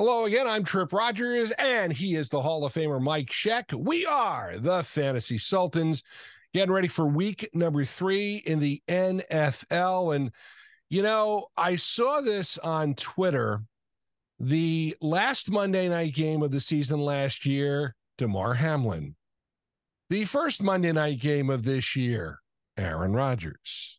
[0.00, 0.46] Hello again.
[0.46, 3.72] I'm Tripp Rogers, and he is the Hall of Famer Mike Sheck.
[3.72, 6.04] We are the Fantasy Sultans,
[6.54, 10.14] getting ready for week number three in the NFL.
[10.14, 10.30] And,
[10.88, 13.64] you know, I saw this on Twitter.
[14.38, 19.16] The last Monday night game of the season last year, Damar Hamlin.
[20.10, 22.38] The first Monday night game of this year,
[22.76, 23.98] Aaron Rodgers.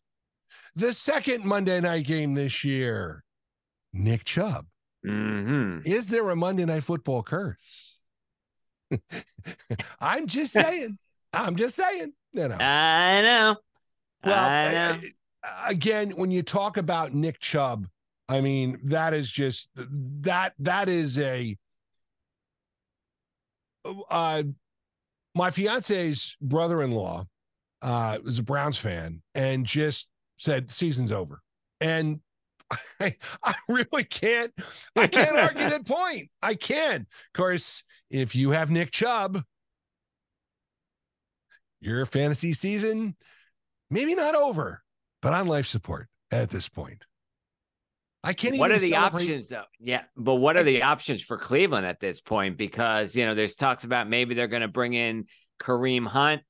[0.78, 3.26] The second Monday night game this year,
[3.92, 4.68] Nick Chubb.
[5.06, 5.80] Mm-hmm.
[5.86, 8.00] Is there a Monday Night Football curse?
[10.02, 10.98] I'm just saying.
[11.34, 12.14] I'm just saying.
[12.34, 12.56] You know.
[12.56, 13.56] I know.
[14.24, 15.00] Well, I know.
[15.68, 17.88] again, when you talk about Nick Chubb,
[18.28, 21.58] I mean that is just that that is a.
[24.10, 24.44] Uh,
[25.34, 27.26] my fiance's brother-in-law
[27.82, 30.08] uh, was a Browns fan and just
[30.38, 31.42] said season's over,
[31.80, 32.20] and
[33.00, 34.54] I, I really can't.
[34.96, 36.30] I can't argue that point.
[36.42, 37.02] I can.
[37.02, 39.44] Of course, if you have Nick Chubb,
[41.82, 43.16] your fantasy season
[43.90, 44.84] maybe not over,
[45.22, 47.06] but on life support at this point.
[48.24, 48.60] I can't even.
[48.60, 49.64] What are the celebrate- options though?
[49.80, 52.58] Yeah, but what are the options for Cleveland at this point?
[52.58, 55.26] Because you know, there's talks about maybe they're going to bring in
[55.60, 56.42] Kareem Hunt.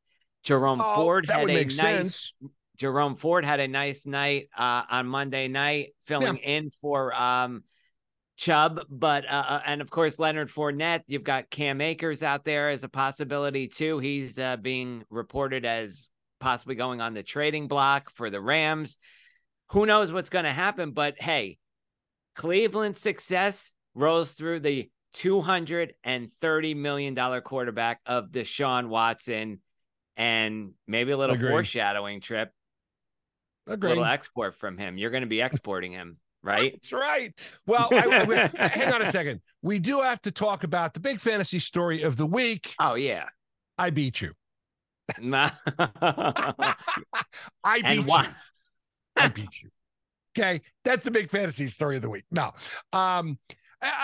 [0.44, 1.78] Jerome Oh, Ford that had would a make nice.
[1.78, 2.34] sense.
[2.80, 7.64] Jerome Ford had a nice night uh, on Monday night, filling in for um,
[8.38, 8.80] Chubb.
[8.90, 11.02] But uh, uh, and of course Leonard Fournette.
[11.08, 14.00] You've got Cam Akers out there as a possibility too.
[14.00, 16.08] He's uh, being reported as
[16.40, 18.98] possibly going on the trading block for the Rams.
[19.72, 20.92] Who knows what's going to happen?
[20.92, 21.58] But hey,
[22.36, 29.60] Cleveland's success rolls through the two hundred and thirty million dollar quarterback of Deshaun Watson.
[30.16, 31.50] And maybe a little Agreed.
[31.50, 32.52] foreshadowing Tripp
[33.70, 33.90] Agreed.
[33.90, 34.98] little export from him.
[34.98, 36.74] You're going to be exporting him, right?
[36.74, 37.34] That's right.
[37.68, 39.42] Well, I, I- hang on a second.
[39.62, 42.74] We do have to talk about the big fantasy story of the week.
[42.80, 43.26] oh yeah.
[43.78, 44.34] I beat you.
[45.22, 45.52] Nah.
[45.80, 46.76] I
[47.76, 48.06] beat and you.
[48.06, 48.28] why?
[49.16, 49.70] I beat you.
[50.38, 52.26] Okay, that's the big fantasy story of the week.
[52.32, 52.54] Now,
[52.94, 53.40] um,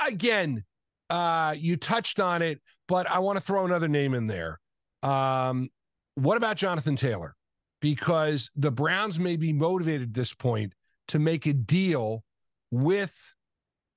[0.07, 0.63] again,
[1.09, 4.59] uh, you touched on it, but I want to throw another name in there.
[5.03, 5.69] Um,
[6.15, 7.35] what about Jonathan Taylor?
[7.81, 10.73] Because the Browns may be motivated at this point
[11.09, 12.23] to make a deal
[12.71, 13.33] with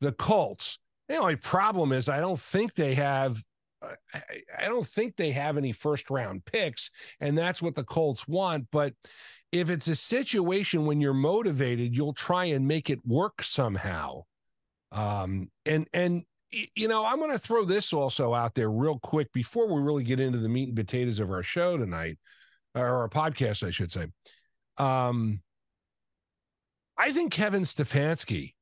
[0.00, 0.78] the Colts.
[1.08, 3.42] The only problem is I don't think they have.
[3.80, 6.90] I, don't think they have any first round picks,
[7.20, 8.66] and that's what the Colts want.
[8.72, 8.92] But
[9.52, 14.22] if it's a situation when you're motivated, you'll try and make it work somehow.
[14.90, 19.32] Um, and and you know, I'm going to throw this also out there real quick
[19.32, 22.18] before we really get into the meat and potatoes of our show tonight,
[22.74, 24.06] or a podcast, I should say.
[24.76, 25.40] Um,
[26.96, 28.54] I think Kevin Stefanski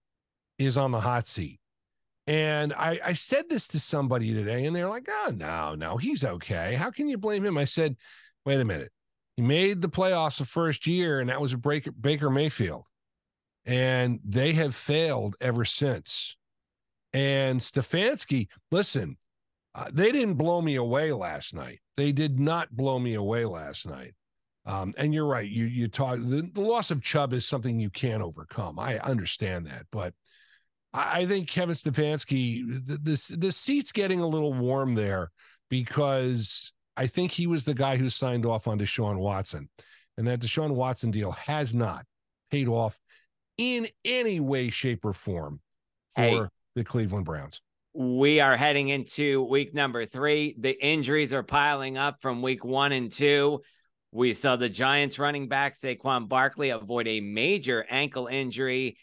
[0.59, 1.59] is on the hot seat.
[2.27, 6.25] And I, I said this to somebody today, and they're like, oh, no, no, he's
[6.25, 6.75] okay.
[6.75, 7.57] How can you blame him?
[7.57, 7.97] I said,
[8.45, 8.91] wait a minute.
[9.37, 12.85] He made the playoffs the first year, and that was a Baker, Baker Mayfield.
[13.65, 16.37] And they have failed ever since.
[17.13, 19.17] And Stefanski, listen,
[19.77, 21.81] uh, they didn't blow me away last night.
[21.99, 24.15] They did not blow me away last night.
[24.65, 25.49] Um, and you're right.
[25.49, 28.79] You you talk the, the loss of Chubb is something you can't overcome.
[28.79, 30.15] I understand that, but
[30.93, 35.31] I, I think Kevin Stefanski, the, this the seat's getting a little warm there
[35.69, 39.69] because I think he was the guy who signed off on Deshaun Watson,
[40.17, 42.05] and that Deshaun Watson deal has not
[42.51, 42.99] paid off
[43.59, 45.61] in any way, shape, or form
[46.15, 46.41] for Hey.
[46.75, 47.61] the Cleveland Browns.
[47.97, 50.55] We are heading into week number three.
[50.59, 53.63] The injuries are piling up from week one and two.
[54.13, 58.99] We saw the Giants running back Saquon Barkley avoid a major ankle injury.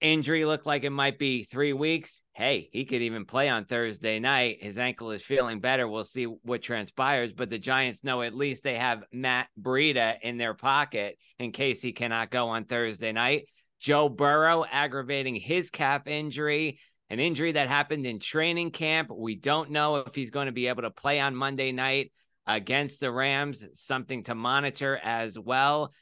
[0.00, 2.22] Injury looked like it might be three weeks.
[2.32, 4.62] Hey, he could even play on Thursday night.
[4.62, 5.88] His ankle is feeling better.
[5.88, 7.32] We'll see what transpires.
[7.32, 11.82] But the Giants know at least they have Matt Breida in their pocket in case
[11.82, 13.48] he cannot go on Thursday night.
[13.80, 16.78] Joe Burrow aggravating his calf injury
[17.12, 19.10] an injury that happened in training camp.
[19.14, 22.10] We don't know if he's going to be able to play on Monday night
[22.46, 23.68] against the Rams.
[23.74, 25.92] Something to monitor as well.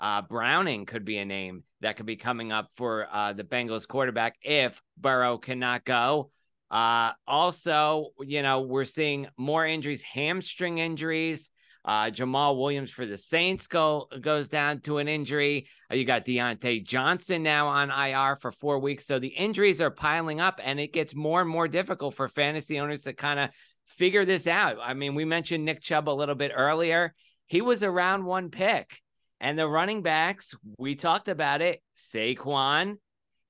[0.00, 3.86] Uh, Browning could be a name that could be coming up for uh, the Bengals
[3.86, 6.30] quarterback if Burrow cannot go.
[6.70, 11.50] Uh, also, you know, we're seeing more injuries, hamstring injuries.
[11.84, 15.68] Uh, Jamaal Williams for the Saints go goes down to an injury.
[15.90, 19.06] Uh, you got Diontae Johnson now on IR for four weeks.
[19.06, 22.80] So the injuries are piling up, and it gets more and more difficult for fantasy
[22.80, 23.50] owners to kind of
[23.86, 24.78] figure this out.
[24.82, 27.14] I mean, we mentioned Nick Chubb a little bit earlier.
[27.46, 29.00] He was a round one pick,
[29.40, 31.82] and the running backs we talked about it.
[31.96, 32.96] Saquon.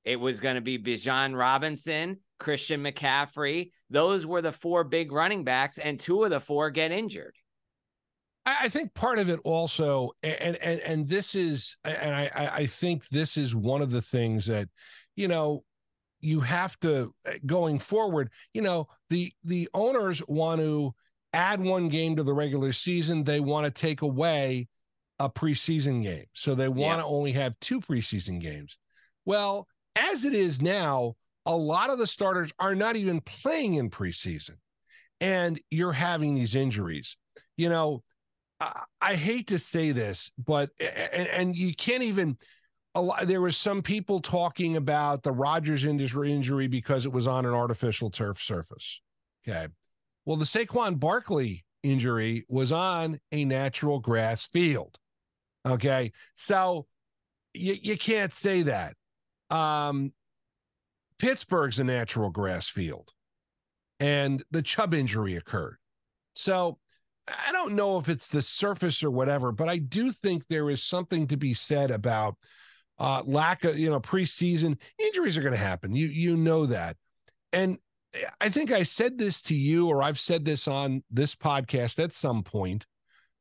[0.05, 2.19] It was going to be Bijan Robinson.
[2.39, 3.71] Christian McCaffrey.
[3.91, 7.35] Those were the four big running backs, and two of the four get injured.
[8.47, 13.09] I think part of it also, and and and this is, and I I think
[13.09, 14.69] this is one of the things that,
[15.17, 15.65] you know,
[16.21, 18.31] you have to uh, going forward.
[18.53, 20.95] You know, the the owners want to
[21.33, 23.25] add one game to the regular season.
[23.25, 24.69] They want to take away
[25.19, 28.77] a preseason game, so they want to only have two preseason games.
[29.25, 31.15] Well, as it is now,
[31.47, 34.57] a lot of the starters are not even playing in preseason,
[35.19, 37.17] and you're having these injuries.
[37.57, 38.03] You know
[39.01, 42.37] I, hate to say this, but and, and you can't even.
[42.97, 47.53] Lot, there was some people talking about the Rogers injury because it was on an
[47.53, 49.01] artificial turf surface.
[49.47, 49.67] Okay,
[50.25, 54.97] well, the Saquon Barkley injury was on a natural grass field.
[55.67, 56.87] Okay, so
[57.53, 58.95] you you can't say that.
[59.51, 60.13] Um,
[61.19, 63.11] Pittsburgh's a natural grass field,
[63.99, 65.79] and the Chubb injury occurred.
[66.37, 66.79] So
[67.29, 70.83] I don't know if it's the surface or whatever, but I do think there is
[70.83, 72.37] something to be said about
[72.99, 75.95] uh, lack of, you know, preseason injuries are going to happen.
[75.97, 76.97] You you know that,
[77.53, 77.79] and
[78.41, 82.13] I think I said this to you, or I've said this on this podcast at
[82.13, 82.87] some point.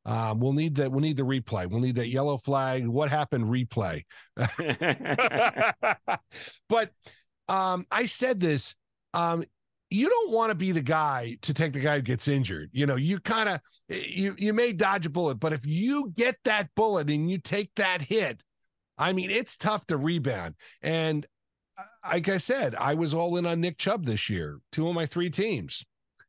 [0.06, 0.90] Uh, we'll need that.
[0.90, 1.68] We'll need the replay.
[1.68, 2.86] We'll need that yellow flag.
[2.86, 3.44] What happened?
[3.46, 4.02] Replay.
[6.68, 6.90] but
[7.48, 8.74] um, I said this.
[9.14, 9.44] Um,
[9.94, 12.70] you don't want to be the guy to take the guy who gets injured.
[12.72, 16.36] You know, you kind of you you may dodge a bullet, but if you get
[16.44, 18.42] that bullet and you take that hit,
[18.98, 20.56] I mean, it's tough to rebound.
[20.82, 21.26] And
[21.78, 24.58] uh, like I said, I was all in on Nick Chubb this year.
[24.72, 25.84] Two of my three teams,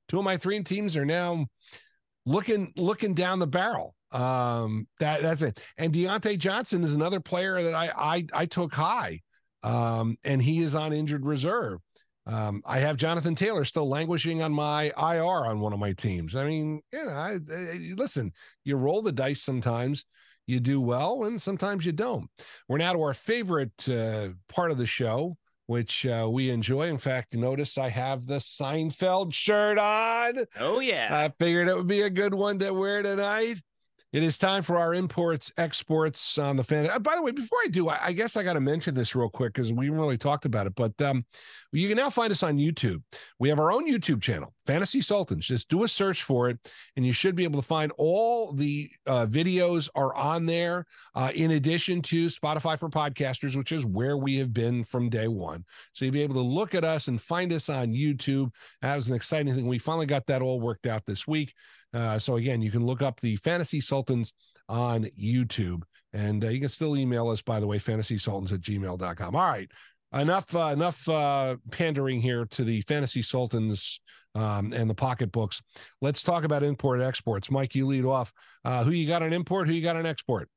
[0.08, 1.48] two of my three teams are now
[2.26, 3.96] looking looking down the barrel.
[4.12, 5.60] Um, that that's it.
[5.78, 9.22] And Diontae Johnson is another player that I I I took high.
[9.64, 11.80] Um, and he is on injured reserve.
[12.28, 16.36] Um, I have Jonathan Taylor still languishing on my IR on one of my teams.
[16.36, 18.34] I mean, you know, I, I, listen,
[18.64, 20.06] you roll the dice sometimes,
[20.48, 22.30] you do well, and sometimes you don't.
[22.68, 25.38] We're now to our favorite uh, part of the show,
[25.68, 26.88] which uh, we enjoy.
[26.88, 30.46] In fact, notice I have the Seinfeld shirt on.
[30.60, 31.10] Oh, yeah.
[31.12, 33.62] I figured it would be a good one to wear tonight.
[34.16, 36.90] It is time for our imports, exports on the fan.
[36.90, 39.14] Uh, by the way, before I do, I, I guess I got to mention this
[39.14, 40.74] real quick because we really talked about it.
[40.74, 41.26] But um,
[41.74, 43.04] you can now find us on YouTube.
[43.40, 45.46] We have our own YouTube channel, Fantasy Sultans.
[45.46, 46.58] Just do a search for it,
[46.96, 50.86] and you should be able to find all the uh, videos are on there.
[51.14, 55.28] Uh, in addition to Spotify for podcasters, which is where we have been from day
[55.28, 55.66] one.
[55.92, 58.52] So you'll be able to look at us and find us on YouTube.
[58.82, 59.68] That was an exciting thing.
[59.68, 61.54] We finally got that all worked out this week.
[61.96, 64.34] Uh, so again, you can look up the Fantasy Sultans
[64.70, 65.84] on YouTube.
[66.14, 69.36] And uh, you can still email us, by the way, fantasysultans at gmail.com.
[69.36, 69.70] All right.
[70.14, 74.00] Enough, uh, enough uh, pandering here to the fantasy sultans
[74.34, 75.62] um, and the pocketbooks.
[76.02, 77.52] Let's talk about import exports.
[77.52, 78.34] Mike, you lead off.
[78.64, 79.68] Uh, who you got on import?
[79.68, 80.48] Who you got on export?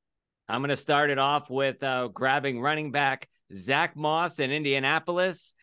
[0.49, 5.55] I'm going to start it off with uh, grabbing running back Zack Moss in Indianapolis.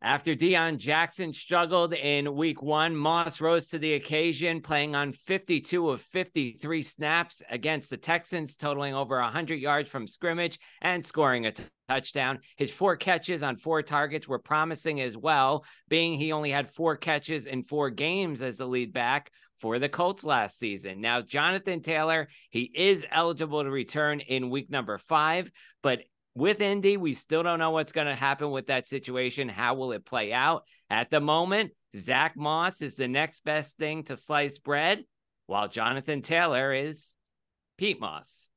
[0.00, 5.90] After Deon Jackson struggled in week one, Moss rose to the occasion, playing on 52
[5.90, 11.52] of 53 snaps against the Texans, totaling over 100 yards from scrimmage and scoring a
[11.52, 12.38] t- touchdown.
[12.56, 16.96] His four catches on four targets were promising as well, being he only had four
[16.96, 21.00] catches in four games as a lead back for the Colts last season.
[21.00, 25.50] Now, Jonathan Taylor, he is eligible to return in week number five,
[25.82, 26.02] but
[26.38, 29.48] with Indy, we still don't know what's going to happen with that situation.
[29.48, 30.64] How will it play out?
[30.88, 35.04] At the moment, Zack Moss is the next best thing to slice bread,
[35.46, 37.16] while Jonathan Taylor is
[37.76, 38.50] Pete Moss.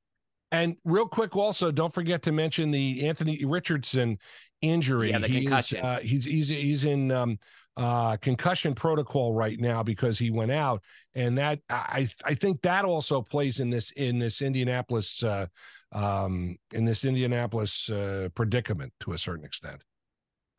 [0.51, 4.17] And real quick, also, don't forget to mention the Anthony Richardson
[4.61, 5.11] injury.
[5.11, 5.83] Yeah, the he concussion.
[5.83, 7.39] Uh, he's he's he's in um,
[7.78, 10.82] uh, concussion protocol right now because he went out,
[11.16, 15.48] and that I I think that also plays in this in this Indianapolis uh,
[15.92, 19.84] um, in this Indianapolis uh, predicament to a certain extent.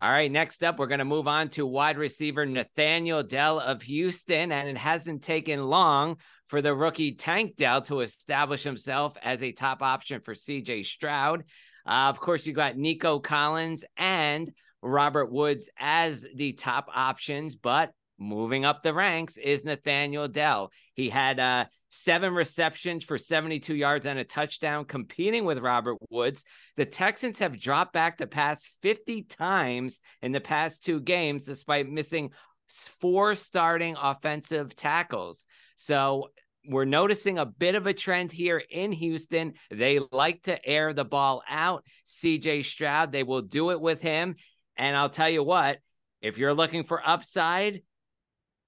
[0.02, 3.82] All right, next up, we're going to move on to wide receiver Nathaniel Dell of
[3.82, 4.50] Houston.
[4.50, 6.16] And it hasn't taken long
[6.48, 11.44] for the rookie Tank Dell to establish himself as a top option for CJ Stroud.
[11.86, 14.50] Uh, of course, you got Nico Collins and
[14.82, 20.70] Robert Woods as the top options, but moving up the ranks is Nathaniel Dell.
[20.94, 26.44] He had uh, seven receptions for 72 yards and a touchdown, competing with Robert Woods.
[26.76, 31.88] The Texans have dropped back the pass 50 times in the past two games, despite
[31.88, 32.30] missing
[32.68, 35.44] four starting offensive tackles.
[35.76, 36.30] So
[36.66, 39.54] we're noticing a bit of a trend here in Houston.
[39.70, 41.84] They like to air the ball out.
[42.06, 44.36] CJ Stroud, they will do it with him.
[44.76, 45.78] And I'll tell you what,
[46.20, 47.82] If you're looking for upside,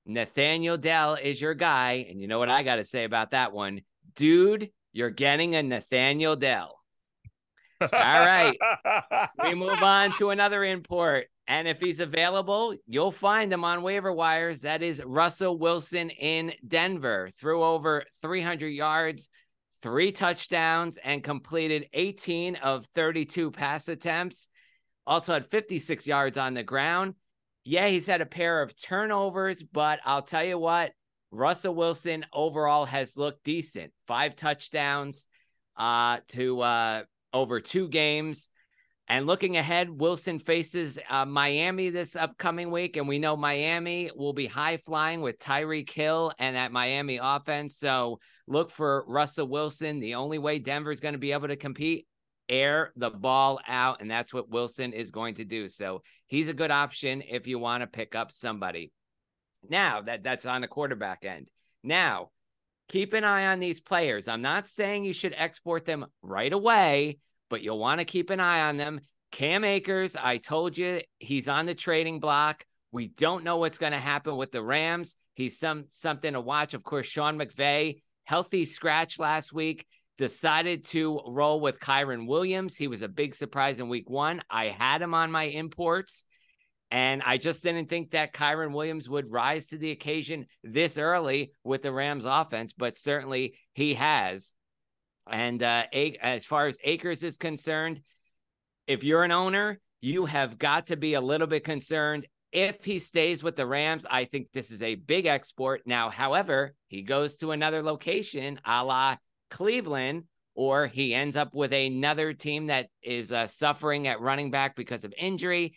[0.07, 2.07] Nathaniel Dell is your guy.
[2.09, 3.83] And you know what I got to say about that one?
[4.17, 6.79] Dude, you're getting a Nathaniel Dell.
[7.81, 8.57] All right.
[9.43, 11.27] we move on to another import.
[11.47, 14.63] And if he's available, you'll find him on waiver wires.
[14.63, 17.31] That is Russell Wilson in Denver.
[17.39, 19.29] Threw over 300 yards,
[19.83, 24.49] three touchdowns, and completed 18 of 32 pass attempts.
[25.07, 27.15] Also had 56 yards on the ground.
[27.65, 30.93] Yeah, he's had a pair of turnovers, but I'll tell you what,
[31.31, 33.93] Russell Wilson overall has looked decent.
[34.07, 35.27] Five touchdowns
[35.77, 38.49] uh, to uh, over two games.
[39.07, 44.33] And looking ahead, Wilson faces uh, Miami this upcoming week, and we know Miami will
[44.33, 47.77] be high flying with Tyreek Hill and that Miami offense.
[47.77, 50.01] So look for Russell Wilson.
[50.01, 52.07] The only way Denver is going to be able to compete,
[52.49, 55.69] air the ball out, and that's what Wilson is going to do.
[55.69, 58.93] So he's a good option if you want to pick up somebody.
[59.69, 61.49] Now that that's on the quarterback end.
[61.83, 62.31] Now
[62.89, 64.29] keep an eye on these players.
[64.29, 67.19] I'm not saying you should export them right away
[67.55, 69.01] but you'll want to keep an eye on them.
[69.31, 72.65] Cam Akers, I told you he's on the trading block.
[72.93, 75.17] We don't know what's going to happen with the Rams.
[75.35, 76.75] He's some something to watch.
[76.75, 79.87] Of course, Sean McVay, healthy scratch last week,
[80.19, 82.77] decided to roll with Kyren Williams.
[82.77, 84.43] He was a big surprise in week one.
[84.51, 86.25] I had him on my imports.
[86.91, 91.51] And I just didn't think that Kyren Williams would rise to the occasion this early
[91.65, 94.55] with the Rams offense, but certainly he has.
[95.29, 98.01] And uh, as far as Akers is concerned,
[98.87, 102.27] if you're an owner, you have got to be a little bit concerned.
[102.53, 105.81] If he stays with the Rams, I think this is a big export.
[105.87, 109.17] Now, however, he goes to another location a la
[109.55, 110.25] Cleveland,
[110.57, 115.05] or he ends up with another team that is uh, suffering at running back because
[115.05, 115.77] of injury,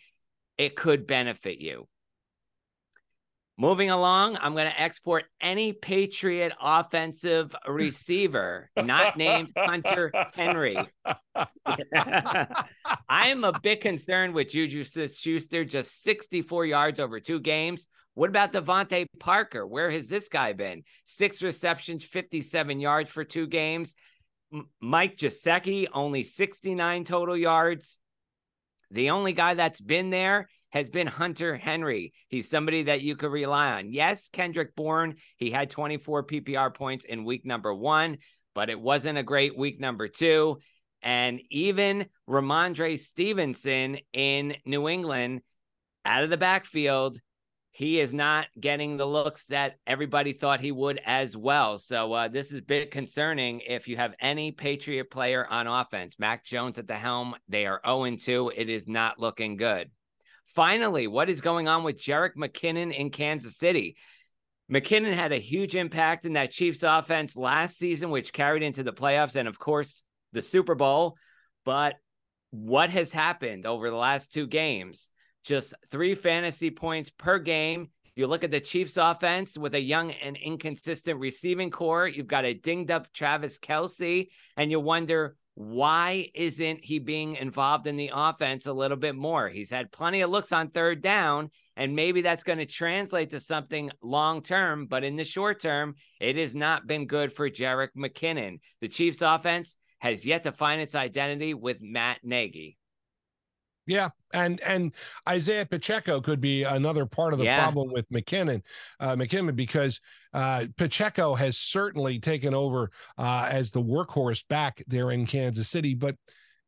[0.56, 1.86] it could benefit you.
[3.60, 10.76] Moving along, I'm going to export any Patriot offensive receiver not named Hunter Henry.
[11.66, 12.64] I
[13.08, 17.88] am a bit concerned with Juju Schuster, just 64 yards over two games.
[18.14, 19.66] What about DeVante Parker?
[19.66, 20.84] Where has this guy been?
[21.04, 23.96] Six receptions, 57 yards for two games.
[24.54, 27.98] M- Mike Gesicki, only 69 total yards.
[28.92, 32.12] The only guy that's been there has been Hunter Henry.
[32.28, 33.92] He's somebody that you could rely on.
[33.92, 38.18] Yes, Kendrick Bourne, he had 24 PPR points in week number one,
[38.54, 40.58] but it wasn't a great week number two.
[41.02, 45.42] And even Rhamondre Stevenson in New England
[46.04, 47.20] out of the backfield,
[47.70, 51.78] he is not getting the looks that everybody thought he would as well.
[51.78, 56.18] So uh, this is a bit concerning if you have any Patriot player on offense.
[56.18, 58.52] Mac Jones at the helm, they are 0 2.
[58.56, 59.90] It is not looking good.
[60.58, 63.94] Finally, what is going on with Jerick McKinnon in Kansas City?
[64.68, 68.92] McKinnon had a huge impact in that Chiefs offense last season, which carried into the
[68.92, 71.16] playoffs and, of course, the Super Bowl.
[71.64, 71.94] But
[72.50, 75.10] what has happened over the last two games?
[75.44, 77.90] Just three fantasy points per game.
[78.16, 82.08] You look at the Chiefs offense with a young and inconsistent receiving corps.
[82.08, 87.88] You've got a dinged up Travis Kelce, and you wonder why isn't he being involved
[87.88, 89.48] in the offense a little bit more?
[89.48, 93.40] He's had plenty of looks on third down, and maybe that's going to translate to
[93.40, 94.86] something long term.
[94.86, 98.60] But in the short term, it has not been good for Jerick McKinnon.
[98.80, 102.78] The Chiefs' offense has yet to find its identity with Matt Nagy.
[103.88, 104.94] Yeah, and and
[105.26, 107.62] Isaiah Pacheco could be another part of the yeah.
[107.62, 108.62] problem with McKinnon,
[109.00, 109.98] uh, McKinnon because
[110.34, 115.94] uh, Pacheco has certainly taken over uh, as the workhorse back there in Kansas City.
[115.94, 116.16] But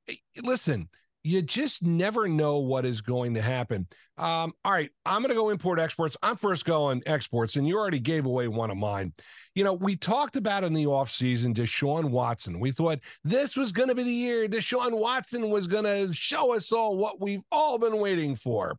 [0.09, 0.89] eh, listen,
[1.23, 3.87] you just never know what is going to happen.
[4.17, 6.17] Um, all right, I'm going to go import exports.
[6.23, 9.13] I'm first going exports, and you already gave away one of mine.
[9.55, 12.59] You know, we talked about in the offseason Deshaun Watson.
[12.59, 16.55] We thought this was going to be the year Deshaun Watson was going to show
[16.55, 18.77] us all what we've all been waiting for.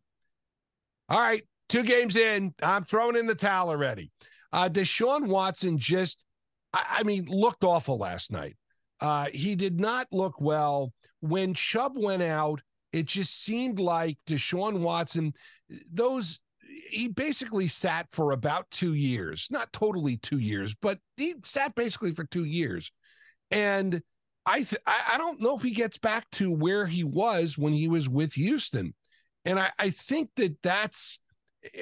[1.08, 4.10] All right, two games in, I'm throwing in the towel already.
[4.52, 6.24] Uh, Deshaun Watson just,
[6.72, 8.56] I, I mean, looked awful last night.
[9.00, 10.92] Uh, he did not look well
[11.22, 12.60] when Chubb went out,
[12.92, 15.32] it just seemed like Deshaun Watson,
[15.90, 16.40] those
[16.90, 22.12] he basically sat for about two years, not totally two years, but he sat basically
[22.12, 22.90] for two years.
[23.50, 24.02] And
[24.44, 27.88] I th- I don't know if he gets back to where he was when he
[27.88, 28.94] was with Houston.
[29.44, 31.20] And I, I think that that's,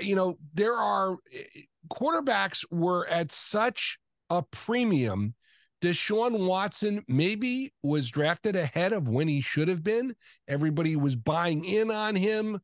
[0.01, 5.35] you know, there are eh, quarterbacks were at such a premium
[5.83, 10.15] Deshaun Watson maybe was drafted ahead of when he should have been.
[10.47, 12.61] Everybody was buying in on him.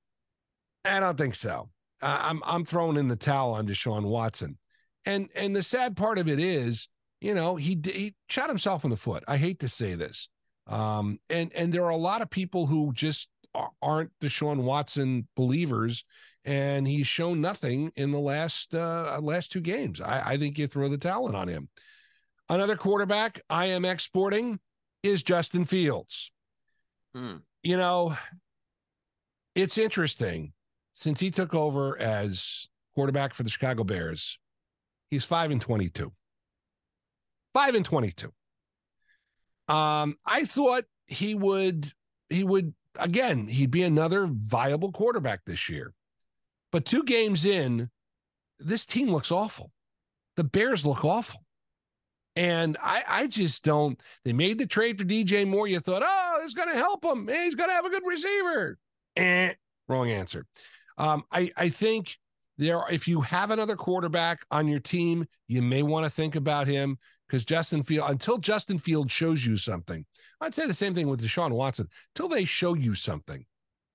[0.85, 1.71] I don't think so.
[2.03, 4.59] I'm I'm throwing in the towel on Deshaun Watson.
[5.05, 6.89] And and the sad part of it is,
[7.21, 9.25] you know, he he shot himself in the foot.
[9.27, 10.29] I hate to say this.
[10.67, 13.29] Um, and and there are a lot of people who just
[13.81, 16.05] aren't Deshaun Watson believers,
[16.45, 20.01] and he's shown nothing in the last uh, last two games.
[20.01, 21.69] I, I think you throw the talent on him.
[22.49, 24.61] Another quarterback I am exporting
[25.03, 26.31] is Justin Fields.
[27.15, 27.37] Hmm.
[27.63, 28.17] You know,
[29.55, 30.53] it's interesting
[30.93, 34.39] since he took over as quarterback for the Chicago Bears.
[35.11, 36.13] He's five and twenty-two.
[37.53, 38.33] Five and twenty-two.
[39.69, 41.93] Um, I thought he would
[42.29, 45.95] he would again he'd be another viable quarterback this year,
[46.71, 47.91] but two games in,
[48.61, 49.73] this team looks awful.
[50.37, 51.46] The Bears look awful.
[52.37, 53.99] And I, I just don't.
[54.25, 55.67] They made the trade for DJ Moore.
[55.67, 57.27] You thought, oh, it's going to help him.
[57.27, 58.79] He's going to have a good receiver.
[59.17, 59.53] Eh,
[59.89, 60.47] wrong answer.
[60.99, 62.19] Um, I, I think
[62.59, 66.67] there, if you have another quarterback on your team, you may want to think about
[66.67, 70.05] him because Justin Field, until Justin Field shows you something,
[70.41, 71.89] I'd say the same thing with Deshaun Watson.
[72.15, 73.45] Until they show you something,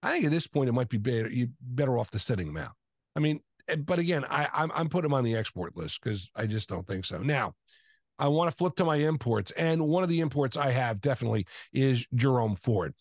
[0.03, 2.57] I think at this point it might be better you better off to sitting him
[2.57, 2.73] out.
[3.15, 6.29] I mean, eh, but again, I I'm, I'm putting him on the export list because
[6.35, 7.19] I just don't think so.
[7.19, 7.55] Now,
[8.21, 11.47] I want to flip to my imports, and one of the imports I have definitely
[11.73, 12.93] is Jerome Ford.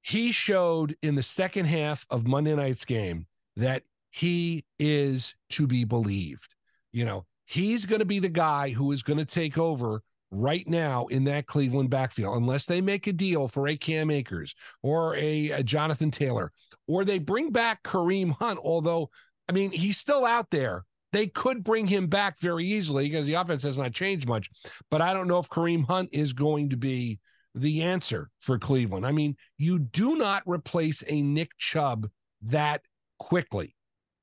[0.00, 3.26] He showed in the second half of Monday night's game
[3.56, 6.54] that he is to be believed.
[6.92, 10.66] You know, he's going to be the guy who is going to take over right
[10.66, 15.14] now in that Cleveland backfield, unless they make a deal for a Cam Akers or
[15.16, 16.52] a, a, Jonathan Taylor,
[16.86, 18.58] or they bring back Kareem Hunt.
[18.62, 19.10] Although,
[19.46, 20.86] I mean, he's still out there.
[21.12, 24.50] They could bring him back very easily because the offense has not changed much.
[24.90, 27.18] But I don't know if Kareem Hunt is going to be
[27.54, 29.06] the answer for Cleveland.
[29.06, 32.08] I mean, you do not replace a Nick Chubb
[32.42, 32.82] that
[33.18, 33.74] quickly.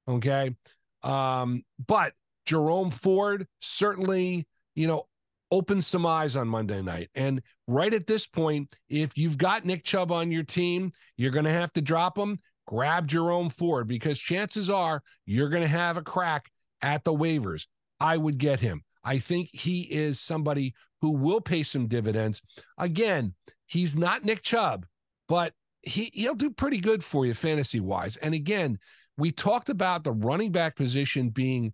[0.07, 0.55] Okay.
[1.03, 2.13] Um, but
[2.45, 5.07] Jerome Ford certainly, you know,
[5.51, 7.09] opened some eyes on Monday night.
[7.15, 11.45] And right at this point, if you've got Nick Chubb on your team, you're going
[11.45, 12.39] to have to drop him.
[12.67, 16.49] Grab Jerome Ford because chances are you're going to have a crack
[16.81, 17.67] at the waivers.
[17.99, 18.83] I would get him.
[19.03, 22.41] I think he is somebody who will pay some dividends.
[22.77, 23.35] Again,
[23.67, 24.85] he's not Nick Chubb,
[25.27, 28.17] but he he'll do pretty good for you fantasy wise.
[28.17, 28.79] And again,
[29.17, 31.73] we talked about the running back position being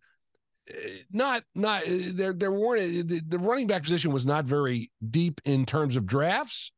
[0.68, 4.46] eh, not not eh, there there weren't eh, the, the running back position was not
[4.46, 6.72] very deep in terms of drafts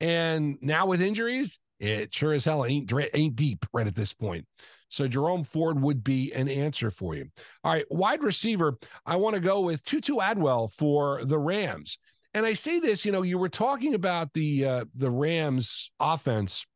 [0.00, 4.46] and now with injuries it sure as hell ain't ain't deep right at this point
[4.90, 7.26] so jerome ford would be an answer for you
[7.64, 8.76] all right wide receiver
[9.06, 11.98] i want to go with Tutu Atwell for the rams
[12.34, 16.66] and i say this you know you were talking about the uh, the rams offense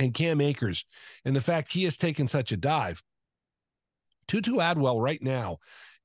[0.00, 0.84] and cam akers
[1.24, 3.02] and the fact he has taken such a dive
[4.28, 5.56] Tutu Atwell right now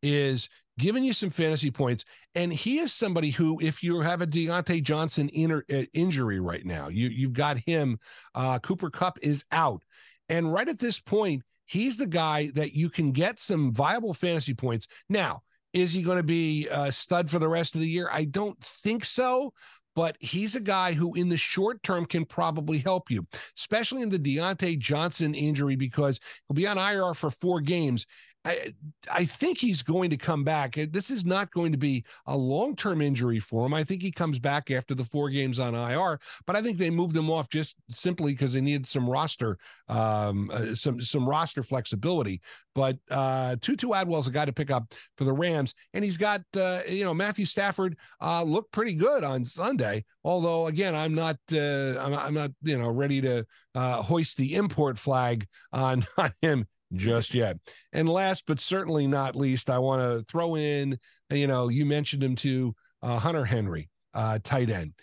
[0.02, 2.04] is giving you some fantasy points.
[2.34, 5.30] And he is somebody who, if you have a Diontae Johnson
[5.72, 8.00] uh, injury right now, you, you've got him.
[8.34, 9.84] Uh, Cooper Kupp is out.
[10.30, 14.54] And right at this point, he's the guy that you can get some viable fantasy
[14.54, 14.88] points.
[15.10, 15.42] Now,
[15.74, 18.10] is he going to be a stud for the rest of the year?
[18.12, 19.54] I don't think so
[19.96, 23.26] but he's a guy who in the short term can probably help you,
[23.58, 28.06] especially in the Diontae Johnson injury, because he'll be on IR for four games.
[28.46, 28.74] I,
[29.12, 30.76] I think he's going to come back.
[30.76, 33.74] This is not going to be a long term injury for him.
[33.74, 36.90] I think he comes back after the four games on IR, but I think they
[36.90, 41.64] moved him off just simply because they needed some roster, um, uh, some some roster
[41.64, 42.42] flexibility.
[42.76, 46.42] But uh, Tutu Atwell's a guy to pick up for the Rams, and he's got
[46.58, 50.04] uh, you know Matthew Stafford uh, looked pretty good on Sunday.
[50.26, 54.56] Although again, I'm not uh, I'm, I'm not you know ready to uh, hoist the
[54.56, 57.58] import flag on, on him just yet.
[57.92, 60.98] And last but certainly not least, I want to throw in,
[61.30, 64.94] you know, you mentioned him to uh, Hunter Henry, uh, tight end.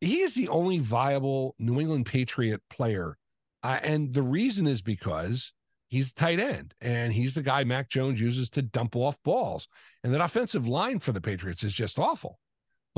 [0.00, 3.16] He is the only viable New England Patriot player.
[3.62, 5.52] Uh, and the reason is because
[5.88, 9.66] he's tight end and he's the guy Mac Jones uses to dump off balls.
[10.04, 12.38] And that offensive line for the Patriots is just awful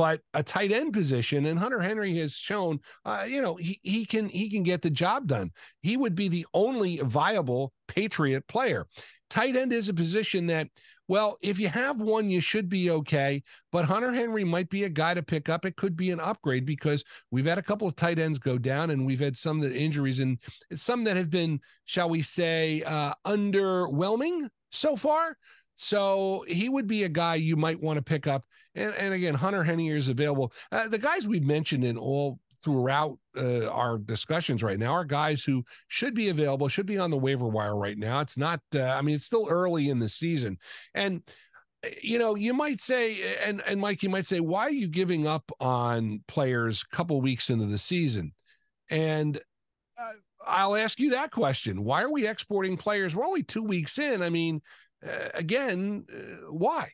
[0.00, 4.06] but a tight end position and Hunter Henry has shown uh, you know he he
[4.06, 5.50] can he can get the job done.
[5.82, 8.86] He would be the only viable Patriot player.
[9.28, 10.68] Tight end is a position that
[11.06, 13.42] well, if you have one, you should be okay.
[13.72, 15.66] But Hunter Henry might be a guy to pick up.
[15.66, 18.88] It could be an upgrade because we've had a couple of tight ends go down,
[18.90, 20.38] and we've had some injuries and
[20.72, 25.36] some that have been, shall we say, uh, underwhelming so far.
[25.82, 28.44] So he would be a guy you might want to pick up.
[28.74, 30.52] And, and again, Hunter Henry is available.
[30.70, 35.42] Uh, the guys we've mentioned in all throughout uh, our discussions right now are guys
[35.42, 38.20] who should be available, should be on the waiver wire right now.
[38.20, 40.58] It's not, uh, I mean, it's still early in the season.
[40.92, 41.22] And,
[41.82, 44.86] uh, you know, you might say, and, and Mike, you might say, why are you
[44.86, 48.34] giving up on players a couple weeks into the season?
[48.90, 49.40] And
[49.98, 50.12] uh,
[50.46, 51.84] I'll ask you that question.
[51.84, 53.14] Why are we exporting players?
[53.14, 54.20] We're only two weeks in.
[54.20, 54.60] I mean,
[55.06, 56.92] uh, again, uh, why?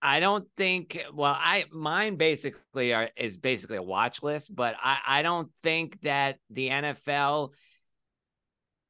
[0.00, 1.00] I don't think.
[1.14, 6.00] Well, I mine basically are, is basically a watch list, but I I don't think
[6.02, 7.50] that the NFL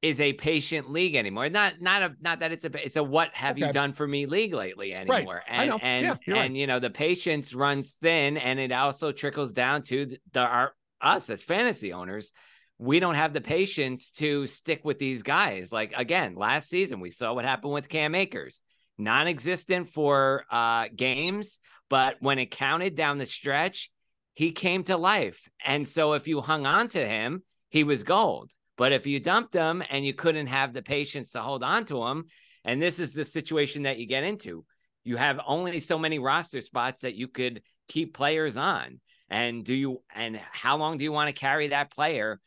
[0.01, 1.49] is a patient league anymore.
[1.49, 3.67] Not not a not that it's a it's a what have okay.
[3.67, 5.43] you done for me league lately anymore.
[5.49, 5.69] Right.
[5.69, 6.53] And and yeah, and right.
[6.53, 10.75] you know the patience runs thin, and it also trickles down to the, the our
[11.01, 12.33] us as fantasy owners
[12.79, 15.73] we don't have the patience to stick with these guys.
[15.73, 18.61] Like again, last season we saw what happened with Cam Akers,
[18.99, 23.91] non-existent for uh, games, but when it counted down the stretch,
[24.35, 25.49] he came to life.
[25.65, 28.51] And so if you hung on to him, he was gold.
[28.77, 32.03] But if you dumped him and you couldn't have the patience to hold on to
[32.05, 32.25] him,
[32.65, 34.65] and this is the situation that you get into,
[35.05, 39.01] you have only so many roster spots that you could keep players on.
[39.29, 42.41] And do you and how long do you want to carry that player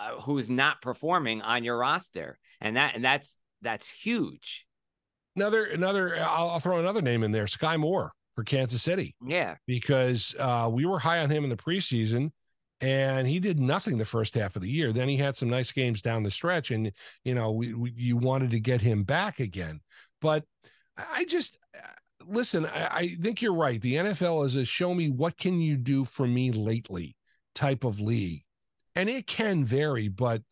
[0.00, 4.66] uh, who's not performing on your roster, and that and that's that's huge.
[5.36, 9.14] Another another I'll, I'll throw another name in there, Skyy Moore for Kansas City.
[9.24, 12.30] Yeah, because uh, we were high on him in the preseason,
[12.80, 14.92] and he did nothing the first half of the year.
[14.92, 16.92] Then he had some nice games down the stretch, and
[17.24, 19.80] you know we, we you wanted to get him back again.
[20.20, 20.44] But
[20.96, 21.86] I just uh,
[22.26, 22.64] listen.
[22.64, 23.80] I, I think you're right.
[23.80, 27.16] The NFL is a show me what can you do for me lately
[27.54, 28.44] type of league
[29.00, 30.42] and it can vary, but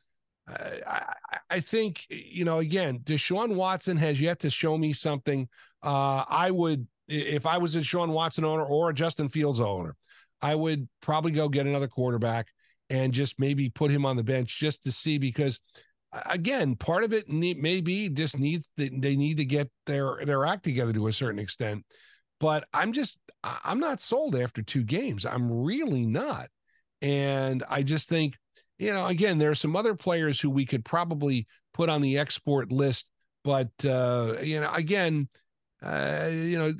[0.48, 1.02] I,
[1.50, 5.46] I, think you know again, Deshaun Watson has yet to show me something.
[5.82, 9.94] Uh, I would, if I was a Deshaun Watson owner or a Justin Fields owner,
[10.40, 12.46] I would probably go get another quarterback
[12.88, 15.60] and just maybe put him on the bench just to see because
[16.30, 20.64] again, part of it need, maybe just needs they need to get their their act
[20.64, 21.84] together to a certain extent.
[22.40, 25.26] But I'm just I'm not sold after two games.
[25.26, 26.48] I'm really not.
[27.00, 28.36] And I just think,
[28.78, 32.18] you know, again, there are some other players who we could probably put on the
[32.18, 33.10] export list,
[33.44, 35.28] but uh, you know, again,
[35.82, 36.72] uh, you know,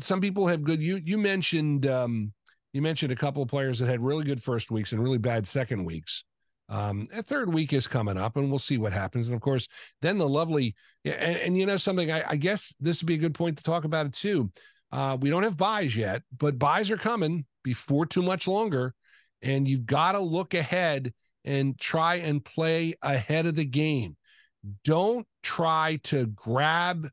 [0.00, 0.82] some people have good.
[0.82, 2.32] You you mentioned um,
[2.72, 5.46] you mentioned a couple of players that had really good first weeks and really bad
[5.46, 6.24] second weeks.
[6.68, 9.28] Um, a third week is coming up, and we'll see what happens.
[9.28, 9.68] And of course,
[10.00, 12.10] then the lovely and, and you know something.
[12.10, 14.50] I, I, guess this would be a good point to talk about it too.
[14.90, 18.94] Uh, we don't have byes yet, but byes are coming before too much longer
[19.42, 21.12] and you've got to look ahead
[21.44, 24.16] and try and play ahead of the game.
[24.84, 27.08] Don't try to grab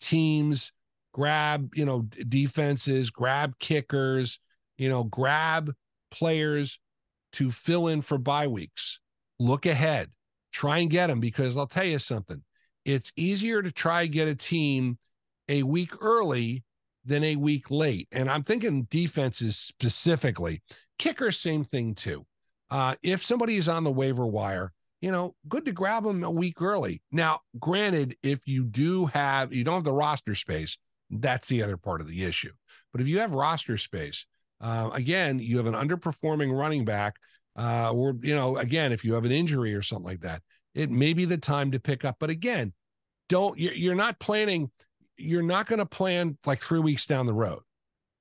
[0.00, 0.72] teams,
[1.12, 4.38] grab, you know, defenses, grab kickers,
[4.78, 5.72] you know, grab
[6.10, 6.78] players
[7.32, 9.00] to fill in for bye weeks.
[9.38, 10.10] Look ahead.
[10.52, 12.42] Try and get them because I'll tell you something.
[12.84, 14.98] It's easier to try and get a team
[15.48, 16.64] a week early
[17.04, 18.08] than a week late.
[18.12, 20.62] And I'm thinking defenses specifically.
[21.02, 22.24] Kicker, same thing too.
[22.70, 26.30] Uh, if somebody is on the waiver wire, you know, good to grab them a
[26.30, 27.02] week early.
[27.10, 30.78] Now, granted, if you do have, you don't have the roster space,
[31.10, 32.52] that's the other part of the issue.
[32.92, 34.26] But if you have roster space,
[34.60, 37.16] uh, again, you have an underperforming running back,
[37.58, 40.40] uh, or, you know, again, if you have an injury or something like that,
[40.72, 42.18] it may be the time to pick up.
[42.20, 42.74] But again,
[43.28, 44.70] don't, you're not planning,
[45.16, 47.62] you're not going to plan like three weeks down the road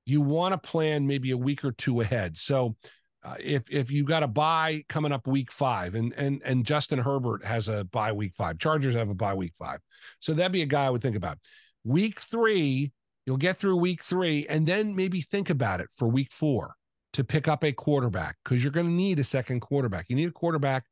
[0.06, 2.38] you want to plan maybe a week or two ahead.
[2.38, 2.76] So
[3.24, 7.00] uh, if if you got a bye coming up week five, and and and Justin
[7.00, 9.80] Herbert has a bye week five, Chargers have a bye week five,
[10.20, 11.38] so that'd be a guy I would think about.
[11.84, 12.92] Week three,
[13.26, 16.76] you'll get through week three, and then maybe think about it for week four
[17.14, 20.06] to pick up a quarterback because you're going to need a second quarterback.
[20.10, 20.86] You need a quarterback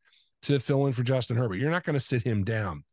[0.43, 1.55] to fill in for Justin Herbert.
[1.55, 2.83] You're not going to sit him down.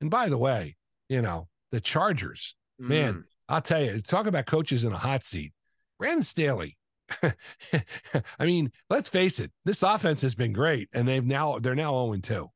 [0.00, 0.76] And by the way,
[1.08, 2.88] you know the Chargers, mm.
[2.88, 5.52] man, I'll tell you, talk about coaches in a hot seat.
[5.98, 6.76] Brandon Staley.
[7.22, 11.92] I mean, let's face it, this offense has been great, and they've now they're now
[11.92, 12.50] 0 2.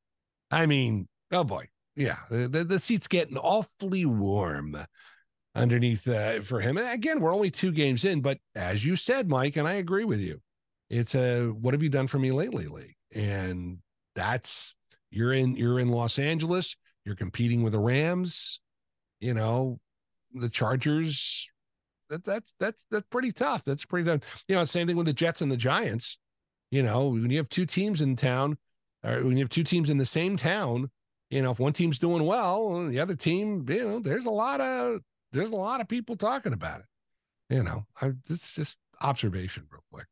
[0.50, 4.76] I mean, oh boy, yeah, the, the seat's getting awfully warm
[5.55, 6.76] underneath uh, for him.
[6.76, 10.05] And again, we're only two games in, but as you said, Mike, and I agree
[10.05, 10.40] with you,
[10.90, 13.78] it's a what have you done for me lately, league, and
[14.14, 14.74] that's
[15.11, 18.61] you're in you're in Los Angeles, you're competing with the Rams,
[19.20, 19.81] you know,
[20.35, 21.48] the Chargers
[22.12, 23.64] that, that's that's that's pretty tough.
[23.64, 24.44] That's pretty tough.
[24.46, 26.18] You know, same thing with the Jets and the Giants.
[26.70, 28.59] You know, when you have two teams in town,
[29.05, 30.90] or when you have two teams in the same town,
[31.31, 34.61] you know, if one team's doing well, the other team, you know, there's a lot
[34.61, 35.01] of
[35.33, 36.87] there's a lot of people talking about it.
[37.55, 40.07] You know, I, it's just observation real quick.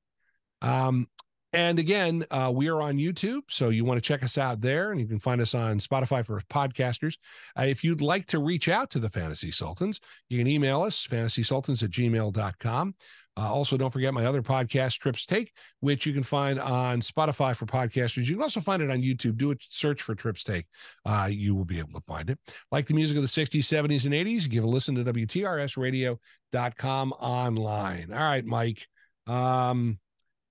[0.63, 1.07] Um,
[1.53, 4.93] And again, uh, we are on YouTube, so you want to check us out there,
[4.93, 7.17] and you can find us on Spotify for podcasters.
[7.59, 11.09] Uh, if you'd like to reach out to the Fantasy Sultans, you can email us,
[11.11, 12.95] fantasysultans at gmail.com.
[13.37, 17.57] Uh, also, don't forget my other podcast, Trips Take, which you can find on Spotify
[17.57, 18.27] for podcasters.
[18.27, 19.37] You can also find it on YouTube.
[19.37, 20.67] Do a search for Trips Take.
[21.05, 22.39] Uh, you will be able to find it.
[22.71, 28.13] Like the music of the 60s, 70s, and 80s, give a listen to WTRSradio.com online.
[28.13, 28.87] All right, Mike.
[29.27, 29.99] Um,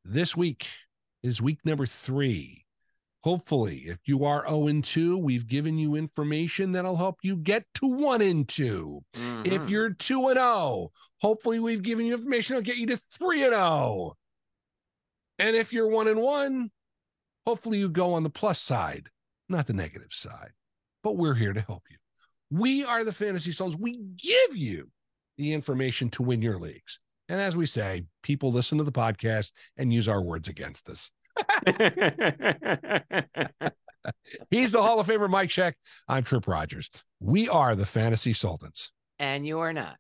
[0.04, 0.68] this week,
[1.24, 2.66] is week number three.
[3.22, 7.66] Hopefully, if you are 0 and 2, we've given you information that'll help you get
[7.76, 9.02] to 1 and 2.
[9.14, 9.42] Mm-hmm.
[9.46, 13.44] If you're 2 and 0, hopefully we've given you information that'll get you to 3
[13.44, 14.14] and 0.
[15.38, 16.72] And if you're 1 and 1,
[17.46, 19.10] hopefully you go on the plus side,
[19.50, 20.52] not the negative side.
[21.04, 21.98] But we're here to help you.
[22.52, 23.78] We are the Fantasy Souls.
[23.78, 24.92] We give you
[25.38, 27.00] the information to win your leagues.
[27.30, 31.12] And as we say, people listen to the podcast and use our words against us.
[34.50, 35.78] He's the Hall of Famer Mike Check.
[36.08, 36.90] I'm Tripp Rogers.
[37.20, 38.92] We are the Fantasy Sultans.
[39.20, 39.98] And you are not.